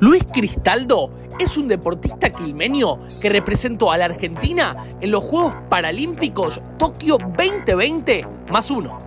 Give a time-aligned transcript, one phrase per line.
[0.00, 6.60] Luis Cristaldo es un deportista quilmenio que representó a la Argentina en los Juegos Paralímpicos
[6.78, 8.98] Tokio 2020 más uno.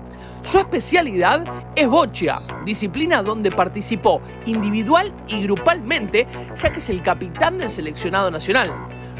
[0.44, 1.44] Su especialidad
[1.76, 2.36] es bocha,
[2.66, 8.74] disciplina donde participó individual y grupalmente, ya que es el capitán del seleccionado nacional.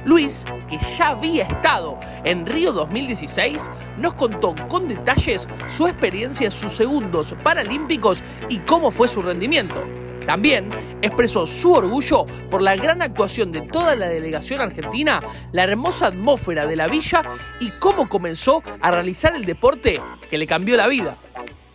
[0.06, 6.52] Luis, que ya había estado en Río 2016, nos contó con detalles su experiencia en
[6.52, 9.84] sus segundos paralímpicos y cómo fue su rendimiento.
[10.26, 10.70] También
[11.02, 15.20] expresó su orgullo por la gran actuación de toda la delegación argentina,
[15.52, 17.24] la hermosa atmósfera de la villa
[17.60, 21.16] y cómo comenzó a realizar el deporte que le cambió la vida.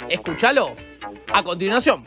[0.08, 0.68] Escúchalo
[1.32, 2.04] a continuación.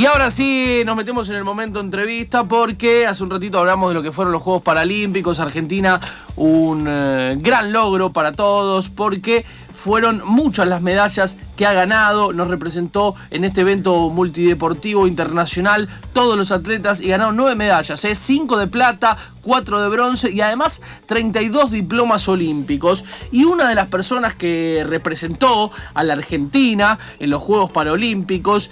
[0.00, 3.94] Y ahora sí nos metemos en el momento entrevista porque hace un ratito hablamos de
[3.94, 5.38] lo que fueron los Juegos Paralímpicos.
[5.40, 6.00] Argentina,
[6.36, 9.44] un eh, gran logro para todos porque
[9.74, 16.36] fueron muchas las medallas que ha ganado, nos representó en este evento multideportivo internacional todos
[16.36, 18.14] los atletas y ganaron nueve medallas, ¿eh?
[18.14, 23.04] cinco de plata, cuatro de bronce y además 32 diplomas olímpicos.
[23.32, 28.70] Y una de las personas que representó a la Argentina en los Juegos Paralímpicos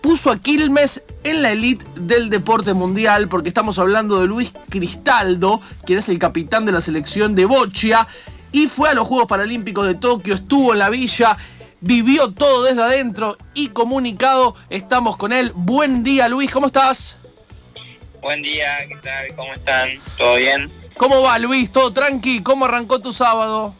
[0.00, 5.60] puso a Quilmes en la elite del deporte mundial, porque estamos hablando de Luis Cristaldo,
[5.84, 8.06] quien es el capitán de la selección de Bochia,
[8.52, 11.36] y fue a los Juegos Paralímpicos de Tokio, estuvo en la villa,
[11.80, 14.56] vivió todo desde adentro y comunicado.
[14.68, 15.52] Estamos con él.
[15.54, 17.16] Buen día, Luis, ¿cómo estás?
[18.20, 19.26] Buen día, ¿qué tal?
[19.34, 19.88] ¿Cómo están?
[20.18, 20.70] ¿Todo bien?
[20.96, 21.72] ¿Cómo va, Luis?
[21.72, 22.42] ¿Todo tranqui?
[22.42, 23.74] ¿Cómo arrancó tu sábado?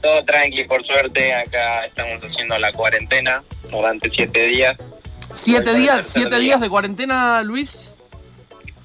[0.00, 1.34] Todo tranqui, por suerte.
[1.34, 4.76] Acá estamos haciendo la cuarentena durante siete días.
[5.34, 7.90] ¿Siete días, siete días de cuarentena, Luis?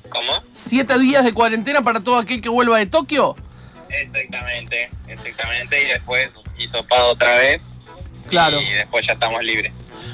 [0.10, 0.44] ¿Cómo?
[0.52, 3.36] ¿Siete días de cuarentena para todo aquel que vuelva de Tokio?
[3.90, 5.84] Exactamente, exactamente.
[5.84, 7.62] Y después hisopado otra vez.
[8.30, 8.60] Claro.
[8.60, 9.72] Y después ya estamos libres.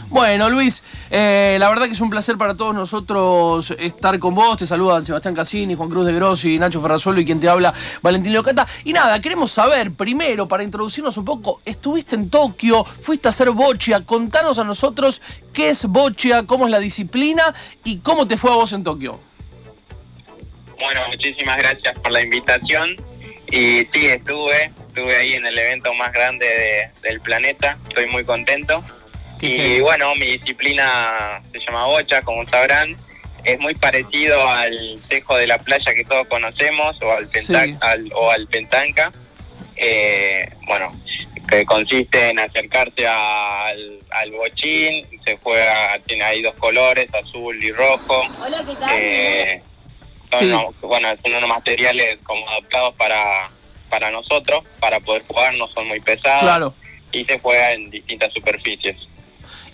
[0.10, 4.58] Bueno, Luis, eh, la verdad que es un placer para todos nosotros estar con vos.
[4.58, 8.32] Te saludan Sebastián Cassini, Juan Cruz de Grossi, Nacho Ferrazuelo y quien te habla, Valentín
[8.32, 8.68] Leocata.
[8.84, 13.50] Y nada, queremos saber primero, para introducirnos un poco, estuviste en Tokio, fuiste a hacer
[13.52, 14.06] bochia.
[14.06, 15.22] Contanos a nosotros
[15.54, 17.54] qué es bochia, cómo es la disciplina
[17.84, 19.20] y cómo te fue a vos en Tokio.
[20.80, 22.96] Bueno, muchísimas gracias por la invitación.
[23.48, 27.78] Y sí, estuve, estuve ahí en el evento más grande de- del planeta.
[27.88, 28.84] Estoy muy contento.
[29.46, 32.96] Y bueno, mi disciplina se llama bocha, como sabrán.
[33.44, 37.78] Es muy parecido al tejo de la playa que todos conocemos o al, penta- Sí.
[37.82, 39.14] al- o al pentanca.
[39.76, 41.00] Eh, bueno,
[41.50, 45.06] que consiste en acercarse al, al bochín.
[45.24, 48.24] Se juega, tiene ahí dos colores, azul y rojo.
[48.44, 48.90] Hola, ¿qué tal?
[48.94, 49.62] Eh,
[50.32, 50.46] son, Sí.
[50.48, 53.50] unos- bueno, son unos materiales como adaptados para,
[53.90, 56.42] para nosotros, para poder jugar, no son muy pesados.
[56.42, 56.74] Claro.
[57.12, 58.96] Y se juega en distintas superficies.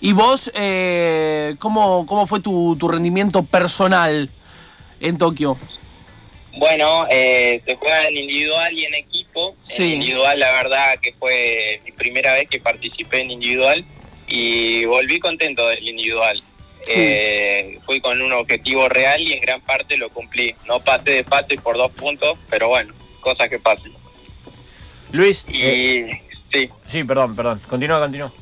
[0.00, 4.30] ¿Y vos, eh, cómo, cómo fue tu, tu rendimiento personal
[5.00, 5.56] en Tokio?
[6.58, 9.56] Bueno, eh, se juega en individual y en equipo.
[9.62, 9.84] Sí.
[9.84, 13.84] En individual, la verdad que fue mi primera vez que participé en individual
[14.26, 16.42] y volví contento del individual.
[16.84, 16.92] Sí.
[16.96, 20.54] Eh, fui con un objetivo real y en gran parte lo cumplí.
[20.66, 23.92] No pasé de fase por dos puntos, pero bueno, cosas que pasan.
[25.12, 26.22] Luis, Y eh,
[26.52, 27.60] sí, sí, perdón, perdón.
[27.68, 28.32] Continúa, continúa.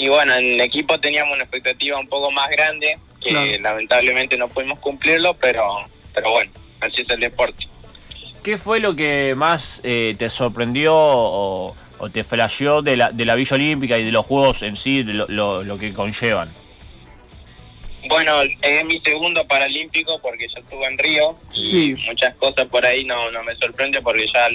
[0.00, 3.50] Y bueno, en el equipo teníamos una expectativa un poco más grande, que Claro.
[3.60, 5.62] lamentablemente no pudimos cumplirlo, pero,
[6.14, 6.50] pero bueno,
[6.80, 7.66] así es el deporte.
[8.42, 13.26] ¿Qué fue lo que más eh, te sorprendió o, o te flasheó de la, de
[13.26, 16.50] la Villa Olímpica y de los Juegos en sí, lo, lo- lo que conllevan?
[18.08, 21.36] Bueno, es mi segundo paralímpico porque yo estuve en Río.
[21.50, 21.90] Sí.
[21.90, 24.48] y Muchas cosas por ahí no, no me sorprende porque ya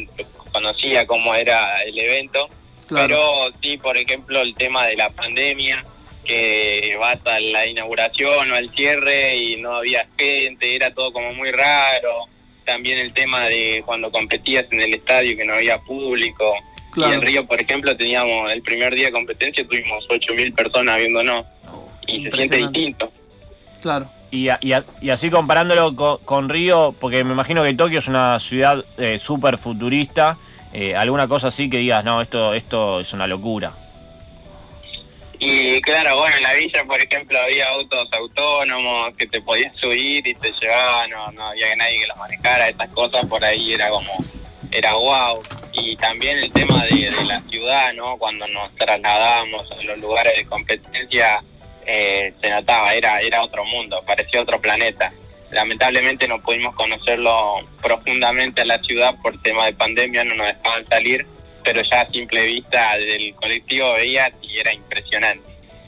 [0.52, 2.50] conocía cómo era el evento.
[2.88, 3.08] Claro.
[3.08, 5.84] Pero sí, por ejemplo, el tema de la pandemia,
[6.24, 11.34] que vas a la inauguración o al cierre y no había gente, era todo como
[11.34, 12.24] muy raro.
[12.66, 16.56] También el tema de cuando competías en el estadio que no había público.
[16.92, 17.12] Claro.
[17.12, 21.46] Y en Río, por ejemplo, teníamos el primer día de competencia, tuvimos 8.000 personas viéndonos.
[22.08, 23.12] Y se siente distinto.
[23.82, 24.10] Claro.
[24.32, 28.00] Y, a- y a- y así comparándolo co- con, Río, porque me imagino que Tokio
[28.00, 30.38] es una ciudad eh, súper futurista,
[30.78, 33.72] eh, alguna cosa así que digas, no, esto, esto es una locura.
[35.40, 40.28] Y claro, bueno, en la villa, por ejemplo, había autos autónomos que te podías subir
[40.28, 43.88] y te llevaban, no, no había nadie que los manejara, estas cosas por ahí era
[43.88, 44.12] como,
[44.70, 45.42] era guau.
[45.72, 48.18] Y también el tema de, de la ciudad, ¿no?
[48.18, 51.42] Cuando nos trasladamos a los lugares de competencia,
[51.86, 55.14] eh, se notaba, era, era otro mundo, parecía otro planeta.
[55.56, 60.86] Lamentablemente no pudimos conocerlo profundamente a la ciudad por tema de pandemia, no nos dejaban
[60.90, 61.26] salir,
[61.64, 65.44] pero ya a simple vista del colectivo veías y era impresionante.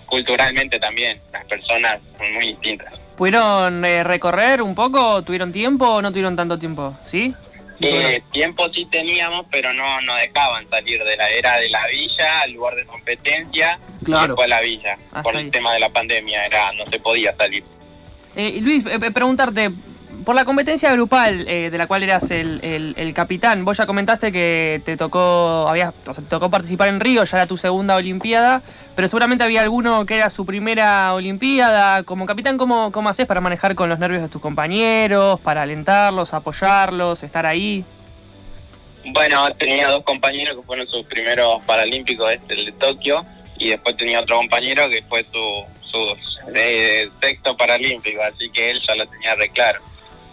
[0.05, 2.93] culturalmente también, las personas son muy distintas.
[3.17, 5.21] ¿Pudieron eh, recorrer un poco?
[5.21, 6.97] ¿Tuvieron tiempo o no tuvieron tanto tiempo?
[7.03, 7.33] ¿Sí?
[7.81, 12.39] Eh, tiempo sí teníamos, pero no nos dejaban salir de la era de la villa
[12.41, 14.23] al lugar de competencia Claro.
[14.23, 14.93] y después a la villa.
[15.07, 15.43] Hasta por ahí.
[15.43, 17.63] el tema de la pandemia, era no se podía salir.
[18.39, 19.71] Eh, Luis, eh, preguntarte,
[20.23, 23.85] por la competencia grupal eh, de la cual eras el, el- el capitán, vos ya
[23.87, 27.57] comentaste que te tocó, había, o sea, te tocó participar en Río, ya era tu
[27.57, 28.61] segunda Olimpiada,
[28.95, 32.03] pero seguramente había alguno que era su primera Olimpiada.
[32.03, 36.33] Como capitán, ¿cómo, cómo haces para manejar con los nervios de tus compañeros, para alentarlos,
[36.33, 37.83] apoyarlos, estar ahí?
[39.05, 43.25] Bueno, tenía dos compañeros que fueron sus primeros paralímpicos, este, el de Tokio,
[43.57, 45.65] y después tenía otro compañero que fue su,
[45.97, 49.81] su eh, sexto paralímpico, así que él ya lo tenía re claro.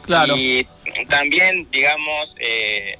[0.02, 0.36] Claro.
[0.36, 0.66] Y
[1.08, 2.98] también, digamos, eh,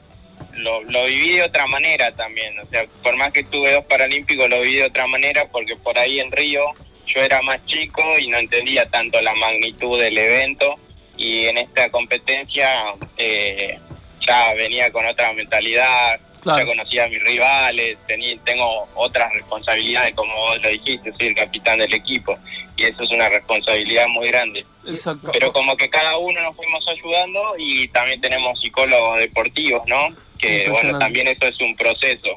[0.55, 2.59] lo, lo viví de otra manera también.
[2.59, 5.99] O sea, por más que tuve dos paralímpicos, lo viví de otra manera porque por
[5.99, 6.65] ahí en Río
[7.07, 10.77] yo era más chico y no entendía tanto la magnitud del evento.
[11.17, 12.69] Y en esta competencia
[13.17, 13.79] eh,
[14.27, 16.59] ya venía con otra mentalidad, Claro.
[16.61, 21.35] ya conocía a mis rivales, tení- tengo otras responsabilidades, como vos lo dijiste, soy el
[21.35, 22.39] capitán del equipo.
[22.77, 25.31] Y eso es una responsabilidad muy grande Exacto.
[25.33, 30.09] pero como que cada uno nos fuimos ayudando y también tenemos psicólogos deportivos, ¿no?
[30.39, 32.37] Que bueno, también eso es un proceso.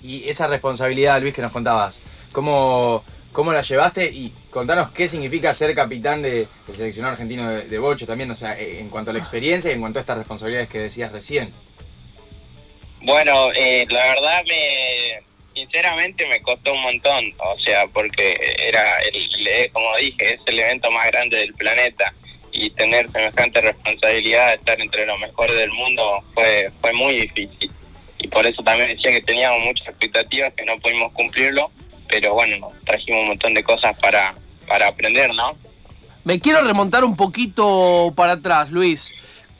[0.00, 2.02] Y esa responsabilidad, Luis, que nos contabas,
[2.32, 4.06] ¿cómo, cómo la llevaste?
[4.12, 8.34] Y contanos qué significa ser capitán de, del seleccionado argentino de, de bocho también, o
[8.34, 11.12] sea, eh, en cuanto a la experiencia y en cuanto a estas responsabilidades que decías
[11.12, 11.54] recién.
[13.02, 15.20] Bueno, eh, la verdad me,
[15.54, 20.58] sinceramente me costó un montón, o sea, porque era, el, el- como dije, es el
[20.58, 22.14] evento más grande del planeta
[22.52, 27.70] y tener semejante responsabilidad de estar entre los mejores del mundo fue, fue muy difícil.
[28.18, 31.70] Y por eso también decía que teníamos muchas expectativas que no pudimos cumplirlo,
[32.08, 34.34] pero bueno, trajimos un montón de cosas para,
[34.68, 35.56] para aprender, ¿no?
[36.24, 39.12] Me quiero remontar un poquito para atrás, Luis.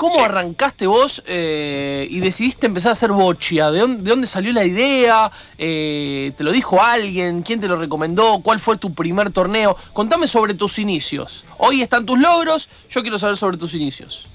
[0.02, 3.70] ¿Cómo arrancaste vos eh, y decidiste empezar a hacer bochia?
[3.70, 5.30] ¿De dónde, de dónde salió la idea?
[5.56, 7.42] Eh, ¿Te lo dijo alguien?
[7.42, 8.40] ¿Quién te lo recomendó?
[8.42, 9.76] ¿Cuál fue tu primer torneo?
[9.92, 11.44] Contame sobre tus inicios.
[11.56, 14.26] Hoy están tus logros, yo quiero saber sobre tus inicios.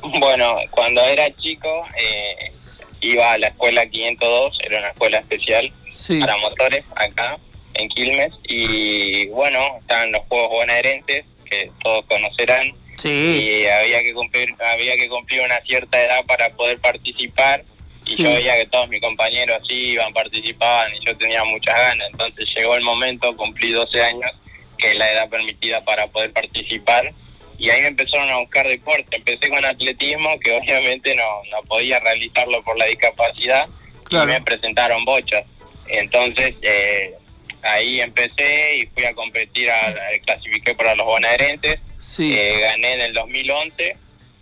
[0.00, 2.52] Bueno, cuando era chico eh,
[3.00, 7.36] iba a la escuela 502, era una escuela especial Sí, para motores acá
[7.74, 14.12] en Quilmes y bueno, estaban los juegos bonaerenses que todos conocerán sí, y había que
[14.14, 17.64] cumplir había que cumplir una cierta edad para poder participar.
[18.06, 18.22] Y Sí.
[18.22, 22.46] yo veía que todos mis compañeros sí iban, participaban y yo tenía muchas ganas, entonces
[22.56, 24.30] llegó el momento, cumplí 12 años,
[24.78, 27.12] que es la edad permitida para poder participar.
[27.58, 32.00] Y ahí me empezaron a buscar deporte, empecé con atletismo que obviamente no, no podía
[32.00, 33.66] realizarlo por la discapacidad
[34.04, 34.30] Claro.
[34.30, 35.44] y me presentaron bochas,
[35.88, 37.14] entonces eh,
[37.62, 42.32] ahí empecé y fui a competir, a, clasifiqué para los bonaerenses sí.
[42.36, 43.96] eh, gané en el 2011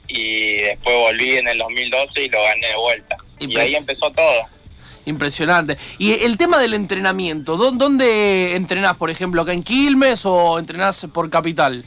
[0.08, 3.16] y después volví en el 2012 y lo gané de vuelta.
[3.38, 4.42] Y ahí empezó todo.
[5.04, 5.76] Impresionante.
[5.98, 8.96] Y el tema del entrenamiento, ¿dó- ¿dónde entrenás?
[8.96, 11.84] Por ejemplo, acá en Quilmes o entrenás por Capital?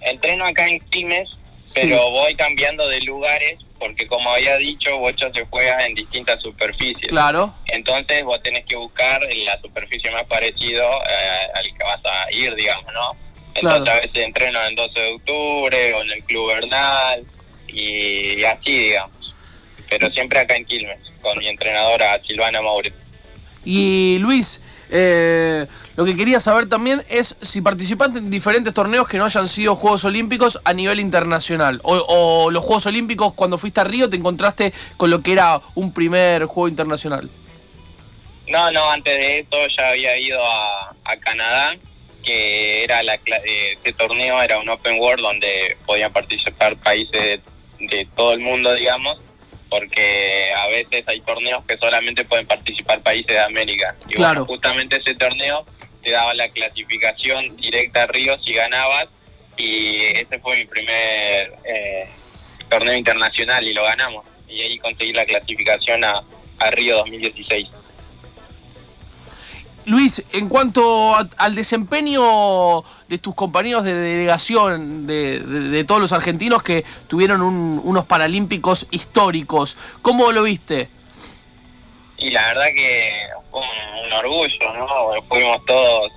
[0.00, 1.28] Entreno acá en Quilmes,
[1.66, 1.80] Sí.
[1.82, 7.08] pero voy cambiando de lugares porque como había dicho, bocha se juega en distintas superficies.
[7.08, 12.30] Claro, Entonces vos tenés que buscar la superficie más parecido eh, al que vas a
[12.30, 13.16] ir, digamos, ¿no?
[13.54, 13.90] Entonces Claro.
[13.98, 17.24] a veces entreno en 12 de octubre o en el Club Bernal
[17.66, 19.34] y, así, digamos.
[19.88, 22.92] Pero siempre acá en Quilmes, con mi entrenadora Silvana Maure.
[23.64, 25.66] Y Luis, eh,
[25.96, 29.76] lo que quería saber también es si participaste en diferentes torneos que no hayan sido
[29.76, 31.80] Juegos Olímpicos a nivel internacional.
[31.84, 35.60] O, o los Juegos Olímpicos, cuando fuiste a Río, te encontraste con lo que era
[35.74, 37.30] un primer juego internacional.
[38.50, 41.76] No, no, antes de eso ya había ido a, Canadá,
[42.24, 47.40] que era la eh, este torneo era un Open World donde podían participar países
[47.78, 49.18] de todo el mundo, digamos,
[49.70, 53.96] porque a veces hay torneos que solamente pueden participar países de América.
[54.08, 54.40] Y Claro.
[54.40, 55.64] bueno, justamente ese torneo
[56.02, 59.06] te daba la clasificación directa a Río si ganabas
[59.56, 62.08] y ese fue mi primer eh,
[62.68, 64.26] torneo internacional y lo ganamos.
[64.48, 66.22] Y ahí conseguí la clasificación a,
[66.58, 67.68] a Río 2016.
[69.86, 76.84] Luis, en cuanto al desempeño de tus compañeros de delegación, de, todos los argentinos que
[77.08, 80.88] tuvieron un- unos paralímpicos históricos, ¿cómo lo viste?
[82.18, 83.12] Y la verdad que
[83.50, 84.86] fue un, orgullo, ¿no?
[85.28, 86.10] Fuimos todos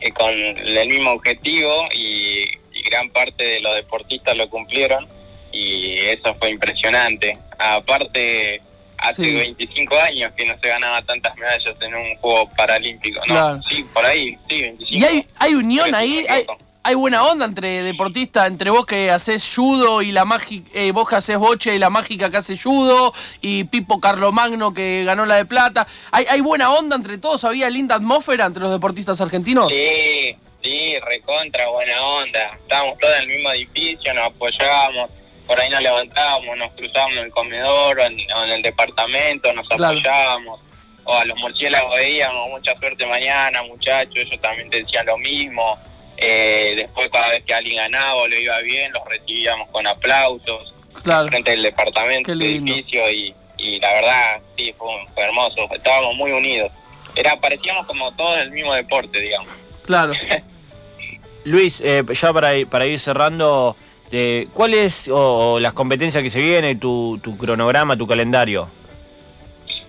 [0.00, 2.44] eh, con el mismo objetivo y
[2.90, 5.08] gran parte de los deportistas lo cumplieron
[5.52, 7.38] y eso fue impresionante.
[7.58, 8.60] Aparte,
[9.08, 9.32] hace Sí.
[9.34, 13.24] 25 años que no se ganaba tantas medallas en un juego paralímpico, ¿no?
[13.34, 13.60] Claro.
[13.68, 14.86] Sí, por ahí, sí, 25.
[14.90, 16.24] ¿Y hay, hay unión ahí?
[16.28, 16.46] ¿Hay,
[16.82, 21.08] hay buena onda entre deportistas, entre vos que haces judo y la mágica, eh, vos
[21.08, 25.34] que haces boche y la mágica que hace judo, y Pipo Carlomagno que ganó la
[25.34, 25.86] de plata.
[26.12, 27.42] ¿Hay, hay buena onda entre todos?
[27.44, 29.68] ¿Había linda atmósfera entre los deportistas argentinos?
[29.68, 32.56] Sí, sí, recontra, buena onda.
[32.62, 35.10] Estábamos todos en el mismo edificio, nos apoyábamos,
[35.46, 39.52] por ahí nos levantábamos, nos cruzábamos en el comedor o en, o en el departamento,
[39.52, 39.98] nos Claro.
[39.98, 40.60] apoyábamos.
[41.04, 45.78] O a los murciélagos veíamos, mucha suerte mañana, muchachos, ellos también te decían lo mismo.
[46.16, 50.74] Eh, después cada vez que alguien ganaba o le iba bien, los recibíamos con aplausos
[51.04, 51.28] Claro.
[51.28, 56.32] frente del departamento, del edificio y, y la verdad, sí, fue, fue hermoso, estábamos muy
[56.32, 56.72] unidos.
[57.14, 59.48] Era, parecíamos como todos el mismo deporte, digamos.
[59.84, 60.12] Claro.
[61.44, 63.76] Luis, eh, ya para, ir- para ir cerrando,
[64.12, 68.68] eh, ¿cuáles o, o las competencias que se vienen, tu, tu cronograma, tu calendario?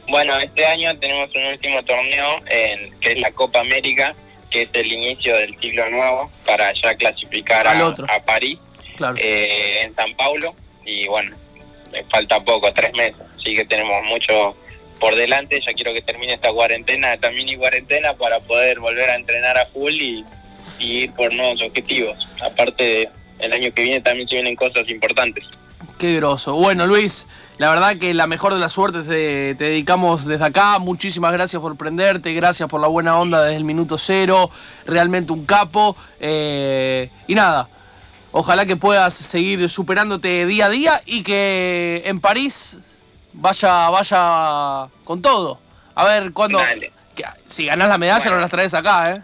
[0.10, 4.16] Bueno, este año tenemos un último torneo en, que es la Copa América,
[4.50, 8.06] que es el inicio del siglo nuevo para ya clasificar Al a, otro.
[8.10, 8.58] a París
[8.96, 9.16] Claro.
[9.20, 10.56] eh, en San Paulo
[10.86, 11.36] y bueno,
[11.92, 14.56] me falta poco, tres meses, así que tenemos mucho
[15.00, 19.16] por delante, ya quiero que termine esta cuarentena, esta mini cuarentena para poder volver a
[19.16, 20.26] entrenar a full y,
[20.80, 22.28] y ir por nuevos objetivos.
[22.42, 25.46] Aparte, el año que viene también se vienen cosas importantes.
[25.98, 26.54] Qué groso.
[26.54, 27.28] Bueno, Luis,
[27.58, 30.78] la verdad que la mejor de las suertes te, te dedicamos desde acá.
[30.80, 34.50] Muchísimas gracias por prenderte, gracias por la buena onda desde el minuto cero.
[34.86, 35.96] Realmente un capo.
[36.20, 37.68] Eh, y nada,
[38.32, 42.80] ojalá que puedas seguir superándote día a día y que en París
[43.34, 45.60] vaya, vaya con todo.
[45.96, 46.60] A ver cuándo.
[47.16, 48.36] Que- si ganás la medalla, Bueno.
[48.36, 49.22] no las traes acá, ¿eh?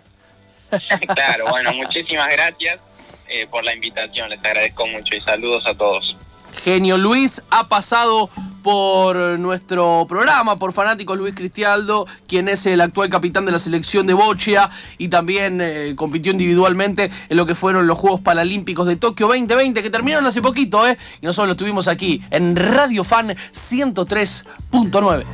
[1.13, 2.79] Claro, bueno, muchísimas gracias
[3.33, 6.15] eh, por la invitación, les agradezco mucho y saludos a todos.
[6.63, 8.29] Genio Luis ha pasado
[8.61, 14.07] por nuestro programa, por Fanáticos Luis Cristialdo, quien es el actual capitán de la selección
[14.07, 18.95] de Bochia y también eh, compitió individualmente en lo que fueron los Juegos Paralímpicos de
[18.95, 20.97] Tokio 2020, que terminaron hace poquito, ¿eh?
[21.21, 25.25] Y nosotros lo tuvimos aquí en Radio Fan 103.9.